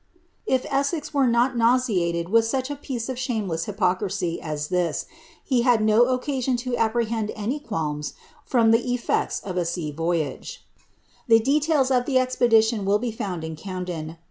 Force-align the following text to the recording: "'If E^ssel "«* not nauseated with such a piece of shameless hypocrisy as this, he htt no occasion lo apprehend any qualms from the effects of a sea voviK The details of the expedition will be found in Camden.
"'If 0.47 0.63
E^ssel 0.63 1.29
"«* 1.29 1.29
not 1.29 1.55
nauseated 1.55 2.29
with 2.29 2.45
such 2.45 2.71
a 2.71 2.75
piece 2.75 3.07
of 3.07 3.19
shameless 3.19 3.65
hypocrisy 3.65 4.41
as 4.41 4.69
this, 4.69 5.05
he 5.43 5.63
htt 5.63 5.81
no 5.81 6.05
occasion 6.05 6.57
lo 6.65 6.75
apprehend 6.75 7.31
any 7.35 7.59
qualms 7.59 8.13
from 8.43 8.71
the 8.71 8.93
effects 8.95 9.41
of 9.41 9.57
a 9.57 9.63
sea 9.63 9.93
voviK 9.95 10.57
The 11.27 11.39
details 11.39 11.91
of 11.91 12.07
the 12.07 12.17
expedition 12.17 12.83
will 12.83 12.97
be 12.97 13.11
found 13.11 13.43
in 13.43 13.55
Camden. 13.55 14.17